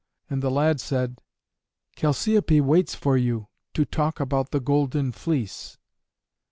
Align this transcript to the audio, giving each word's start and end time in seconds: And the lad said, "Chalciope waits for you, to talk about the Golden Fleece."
And 0.31 0.41
the 0.41 0.49
lad 0.49 0.79
said, 0.81 1.21
"Chalciope 1.95 2.59
waits 2.59 2.95
for 2.95 3.15
you, 3.17 3.49
to 3.75 3.85
talk 3.85 4.19
about 4.19 4.49
the 4.49 4.59
Golden 4.59 5.11
Fleece." 5.11 5.77